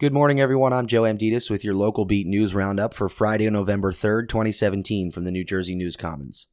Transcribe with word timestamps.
Good 0.00 0.12
morning, 0.12 0.40
everyone. 0.40 0.72
I'm 0.72 0.88
Joe 0.88 1.02
Amditis 1.02 1.48
with 1.48 1.62
your 1.62 1.76
local 1.76 2.04
beat 2.04 2.26
news 2.26 2.52
roundup 2.52 2.94
for 2.94 3.08
Friday, 3.08 3.48
November 3.48 3.92
3rd, 3.92 4.28
2017, 4.28 5.12
from 5.12 5.22
the 5.22 5.30
New 5.30 5.44
Jersey 5.44 5.76
News 5.76 5.94
Commons. 5.94 6.48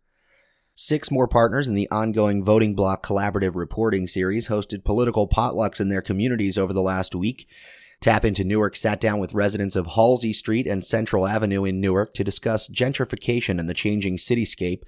Six 0.76 1.10
more 1.10 1.28
partners 1.28 1.68
in 1.68 1.74
the 1.74 1.90
ongoing 1.90 2.44
Voting 2.44 2.76
Block 2.76 3.04
Collaborative 3.04 3.56
Reporting 3.56 4.06
Series 4.06 4.50
hosted 4.50 4.84
political 4.84 5.28
potlucks 5.28 5.82
in 5.82 5.90
their 5.90 6.04
communities 6.04 6.56
over 6.56 6.72
the 6.72 6.84
last 6.84 7.16
week. 7.16 7.48
Tap 8.00 8.26
into 8.26 8.44
Newark 8.44 8.76
sat 8.76 9.02
down 9.02 9.18
with 9.18 9.34
residents 9.34 9.76
of 9.76 9.88
Halsey 9.88 10.34
Street 10.34 10.68
and 10.68 10.86
Central 10.86 11.26
Avenue 11.26 11.66
in 11.66 11.82
Newark 11.82 12.14
to 12.14 12.24
discuss 12.24 12.70
gentrification 12.70 13.60
and 13.60 13.68
the 13.68 13.74
changing 13.74 14.18
cityscape. 14.18 14.84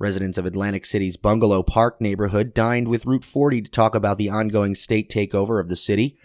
Residents 0.00 0.38
of 0.38 0.44
Atlantic 0.44 0.86
City's 0.86 1.16
Bungalow 1.16 1.62
Park 1.62 2.00
neighborhood 2.00 2.52
dined 2.52 2.88
with 2.88 3.06
Route 3.06 3.24
40 3.24 3.62
to 3.62 3.70
talk 3.70 3.94
about 3.94 4.18
the 4.18 4.28
ongoing 4.28 4.74
state 4.74 5.08
takeover 5.08 5.60
of 5.60 5.68
the 5.68 5.76
city. 5.76 6.18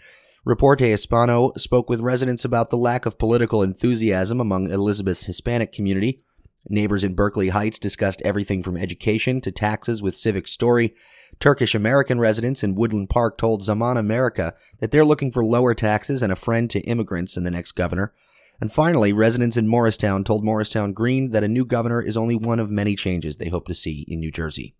Reporte 0.44 0.80
Hispano 0.80 1.52
spoke 1.56 1.90
with 1.90 2.00
residents 2.00 2.44
about 2.44 2.70
the 2.70 2.76
lack 2.76 3.06
of 3.06 3.18
political 3.18 3.62
enthusiasm 3.62 4.40
among 4.40 4.70
Elizabeth's 4.70 5.26
Hispanic 5.26 5.72
community. 5.72 6.22
Neighbors 6.68 7.02
in 7.02 7.14
Berkeley 7.14 7.48
Heights 7.48 7.78
discussed 7.78 8.22
everything 8.24 8.62
from 8.62 8.76
education 8.76 9.40
to 9.40 9.50
taxes 9.50 10.02
with 10.02 10.16
Civic 10.16 10.46
Story. 10.46 10.94
Turkish 11.40 11.74
American 11.74 12.20
residents 12.20 12.62
in 12.62 12.74
Woodland 12.74 13.10
Park 13.10 13.36
told 13.36 13.62
Zaman 13.62 13.96
America 13.96 14.54
that 14.78 14.90
they're 14.90 15.04
looking 15.04 15.32
for 15.32 15.44
lower 15.44 15.74
taxes 15.74 16.22
and 16.22 16.32
a 16.32 16.36
friend 16.36 16.70
to 16.70 16.80
immigrants 16.80 17.36
in 17.36 17.44
the 17.44 17.50
next 17.50 17.72
governor. 17.72 18.12
And 18.60 18.72
finally, 18.72 19.12
residents 19.12 19.56
in 19.56 19.68
Morristown 19.68 20.24
told 20.24 20.44
Morristown 20.44 20.92
Green 20.92 21.30
that 21.30 21.44
a 21.44 21.48
new 21.48 21.64
governor 21.64 22.00
is 22.00 22.16
only 22.16 22.36
one 22.36 22.58
of 22.58 22.70
many 22.70 22.96
changes 22.96 23.36
they 23.36 23.48
hope 23.48 23.66
to 23.66 23.74
see 23.74 24.04
in 24.08 24.20
New 24.20 24.32
Jersey. 24.32 24.74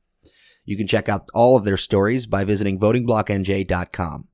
You 0.65 0.77
can 0.77 0.87
check 0.87 1.09
out 1.09 1.29
all 1.35 1.57
of 1.57 1.65
their 1.65 1.77
stories 1.77 2.27
by 2.27 2.45
visiting 2.45 2.79
votingblocknj.com. 2.79 4.28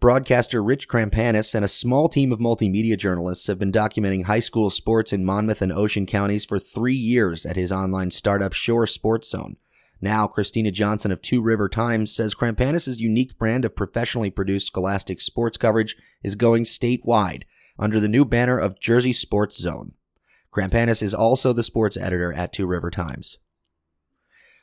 Broadcaster 0.00 0.62
Rich 0.62 0.88
Chrampanis 0.88 1.54
and 1.54 1.62
a 1.62 1.68
small 1.68 2.08
team 2.08 2.32
of 2.32 2.38
multimedia 2.38 2.96
journalists 2.96 3.46
have 3.48 3.58
been 3.58 3.70
documenting 3.70 4.24
high 4.24 4.40
school 4.40 4.70
sports 4.70 5.12
in 5.12 5.26
Monmouth 5.26 5.60
and 5.60 5.70
Ocean 5.70 6.06
counties 6.06 6.46
for 6.46 6.58
three 6.58 6.94
years 6.94 7.44
at 7.44 7.56
his 7.56 7.70
online 7.70 8.10
startup 8.10 8.54
Shore 8.54 8.86
Sports 8.86 9.28
Zone. 9.28 9.58
Now, 10.00 10.26
Christina 10.26 10.70
Johnson 10.70 11.12
of 11.12 11.20
Two 11.20 11.42
River 11.42 11.68
Times 11.68 12.10
says 12.10 12.34
Chrampanis' 12.34 12.96
unique 12.96 13.36
brand 13.38 13.66
of 13.66 13.76
professionally 13.76 14.30
produced 14.30 14.68
scholastic 14.68 15.20
sports 15.20 15.58
coverage 15.58 15.96
is 16.22 16.34
going 16.34 16.64
statewide 16.64 17.42
under 17.78 18.00
the 18.00 18.08
new 18.08 18.24
banner 18.24 18.58
of 18.58 18.80
Jersey 18.80 19.12
Sports 19.12 19.58
Zone. 19.58 19.92
Chrampanis 20.50 21.02
is 21.02 21.12
also 21.12 21.52
the 21.52 21.62
sports 21.62 21.98
editor 21.98 22.32
at 22.32 22.54
Two 22.54 22.66
River 22.66 22.90
Times. 22.90 23.36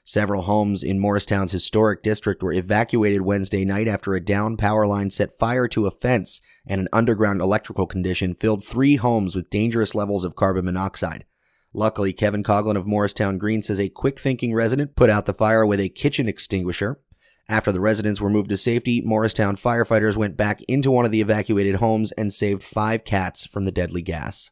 Several 0.10 0.44
homes 0.44 0.84
in 0.84 1.00
Morristown's 1.00 1.52
historic 1.52 2.02
district 2.02 2.42
were 2.42 2.54
evacuated 2.54 3.24
Wednesday 3.24 3.66
night 3.66 3.90
after 3.90 4.14
a 4.14 4.24
downed 4.24 4.58
power 4.58 4.88
line 4.88 5.10
set 5.10 5.38
fire 5.38 5.68
to 5.68 5.86
a 5.86 5.92
fence 5.92 6.40
and 6.66 6.80
an 6.80 6.88
underground 6.94 7.42
electrical 7.42 7.86
condition 7.86 8.34
filled 8.34 8.64
three 8.64 8.96
homes 8.96 9.36
with 9.36 9.50
dangerous 9.50 9.94
levels 9.94 10.24
of 10.24 10.34
carbon 10.34 10.64
monoxide. 10.64 11.26
Luckily, 11.74 12.14
Kevin 12.14 12.42
Coughlin 12.42 12.78
of 12.78 12.88
Morristown 12.88 13.38
Green 13.38 13.62
says 13.62 13.82
a 13.82 13.90
quick 13.90 14.18
thinking 14.18 14.54
resident 14.54 14.96
put 14.96 15.10
out 15.10 15.26
the 15.26 15.34
fire 15.34 15.66
with 15.66 15.82
a 15.82 15.90
kitchen 15.90 16.30
extinguisher. 16.30 17.02
After 17.50 17.74
the 17.74 17.82
residents 17.82 18.22
were 18.22 18.30
moved 18.30 18.48
to 18.48 18.56
safety, 18.56 19.02
Morristown 19.02 19.58
firefighters 19.58 20.16
went 20.16 20.38
back 20.38 20.62
into 20.70 20.90
one 20.90 21.04
of 21.04 21.12
the 21.12 21.20
evacuated 21.20 21.76
homes 21.76 22.14
and 22.14 22.34
saved 22.34 22.64
five 22.64 23.04
cats 23.04 23.46
from 23.46 23.66
the 23.66 23.74
deadly 23.74 24.02
gas. 24.02 24.52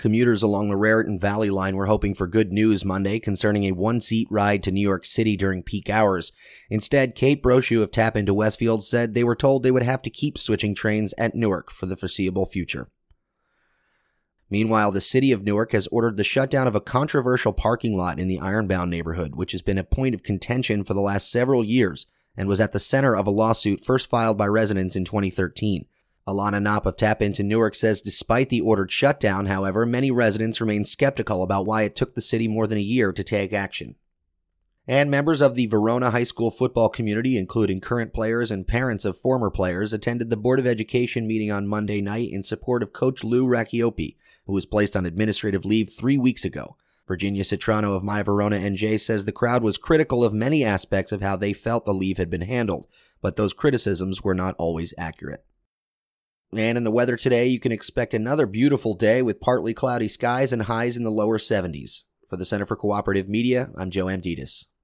Commuters 0.00 0.42
along 0.42 0.70
the 0.70 0.76
Raritan 0.76 1.18
Valley 1.18 1.50
line 1.50 1.76
were 1.76 1.84
hoping 1.84 2.14
for 2.14 2.26
good 2.26 2.52
news 2.52 2.86
Monday 2.86 3.20
concerning 3.20 3.64
a 3.64 3.72
one 3.72 4.00
seat 4.00 4.26
ride 4.30 4.62
to 4.62 4.70
New 4.70 4.80
York 4.80 5.04
City 5.04 5.36
during 5.36 5.62
peak 5.62 5.90
hours. 5.90 6.32
Instead, 6.70 7.14
Kate 7.14 7.42
Brochu 7.42 7.82
of 7.82 7.90
Tap 7.90 8.16
into 8.16 8.32
Westfield 8.32 8.82
said 8.82 9.12
they 9.12 9.22
were 9.22 9.36
told 9.36 9.62
they 9.62 9.70
would 9.70 9.82
have 9.82 10.00
to 10.00 10.08
keep 10.08 10.38
switching 10.38 10.74
trains 10.74 11.12
at 11.18 11.34
Newark 11.34 11.70
for 11.70 11.84
the 11.84 11.96
foreseeable 11.96 12.46
future. 12.46 12.88
Meanwhile, 14.48 14.92
the 14.92 15.02
city 15.02 15.32
of 15.32 15.44
Newark 15.44 15.72
has 15.72 15.86
ordered 15.88 16.16
the 16.16 16.24
shutdown 16.24 16.66
of 16.66 16.74
a 16.74 16.80
controversial 16.80 17.52
parking 17.52 17.94
lot 17.94 18.18
in 18.18 18.26
the 18.26 18.40
Ironbound 18.40 18.90
neighborhood, 18.90 19.34
which 19.34 19.52
has 19.52 19.60
been 19.60 19.78
a 19.78 19.84
point 19.84 20.14
of 20.14 20.22
contention 20.22 20.82
for 20.82 20.94
the 20.94 21.02
last 21.02 21.30
several 21.30 21.62
years 21.62 22.06
and 22.38 22.48
was 22.48 22.60
at 22.60 22.72
the 22.72 22.80
center 22.80 23.14
of 23.14 23.26
a 23.26 23.30
lawsuit 23.30 23.84
first 23.84 24.08
filed 24.08 24.38
by 24.38 24.46
residents 24.46 24.96
in 24.96 25.04
2013. 25.04 25.84
Alana 26.30 26.62
Knopp 26.62 26.86
of 26.86 26.96
Tap 26.96 27.20
Into 27.20 27.42
Newark 27.42 27.74
says 27.74 28.00
despite 28.00 28.48
the 28.48 28.60
ordered 28.60 28.92
shutdown, 28.92 29.46
however, 29.46 29.84
many 29.84 30.10
residents 30.10 30.60
remain 30.60 30.84
skeptical 30.84 31.42
about 31.42 31.66
why 31.66 31.82
it 31.82 31.96
took 31.96 32.14
the 32.14 32.22
city 32.22 32.48
more 32.48 32.66
than 32.66 32.78
a 32.78 32.82
year 32.82 33.12
to 33.12 33.24
take 33.24 33.52
action. 33.52 33.96
And 34.86 35.10
members 35.10 35.40
of 35.40 35.54
the 35.54 35.66
Verona 35.66 36.10
High 36.10 36.24
School 36.24 36.50
football 36.50 36.88
community, 36.88 37.36
including 37.36 37.80
current 37.80 38.12
players 38.12 38.50
and 38.50 38.66
parents 38.66 39.04
of 39.04 39.16
former 39.16 39.50
players, 39.50 39.92
attended 39.92 40.30
the 40.30 40.36
Board 40.36 40.58
of 40.58 40.66
Education 40.66 41.26
meeting 41.26 41.50
on 41.50 41.68
Monday 41.68 42.00
night 42.00 42.30
in 42.30 42.42
support 42.42 42.82
of 42.82 42.92
Coach 42.92 43.22
Lou 43.22 43.46
Racioppi, 43.46 44.16
who 44.46 44.52
was 44.52 44.66
placed 44.66 44.96
on 44.96 45.06
administrative 45.06 45.64
leave 45.64 45.90
three 45.90 46.18
weeks 46.18 46.44
ago. 46.44 46.76
Virginia 47.06 47.42
Citrano 47.42 47.94
of 47.94 48.04
My 48.04 48.22
Verona 48.22 48.56
NJ 48.56 49.00
says 49.00 49.24
the 49.24 49.32
crowd 49.32 49.62
was 49.62 49.78
critical 49.78 50.24
of 50.24 50.32
many 50.32 50.64
aspects 50.64 51.12
of 51.12 51.20
how 51.20 51.36
they 51.36 51.52
felt 51.52 51.84
the 51.84 51.92
leave 51.92 52.18
had 52.18 52.30
been 52.30 52.42
handled, 52.42 52.86
but 53.20 53.36
those 53.36 53.52
criticisms 53.52 54.22
were 54.22 54.34
not 54.34 54.54
always 54.58 54.94
accurate. 54.96 55.44
And 56.52 56.76
in 56.76 56.84
the 56.84 56.90
weather 56.90 57.16
today, 57.16 57.46
you 57.46 57.60
can 57.60 57.70
expect 57.70 58.12
another 58.12 58.46
beautiful 58.46 58.94
day 58.94 59.22
with 59.22 59.40
partly 59.40 59.72
cloudy 59.72 60.08
skies 60.08 60.52
and 60.52 60.62
highs 60.62 60.96
in 60.96 61.04
the 61.04 61.10
lower 61.10 61.38
70s. 61.38 62.02
For 62.28 62.36
the 62.36 62.44
Center 62.44 62.66
for 62.66 62.76
Cooperative 62.76 63.28
Media, 63.28 63.70
I'm 63.76 63.90
Joe 63.90 64.06
Amditis. 64.06 64.66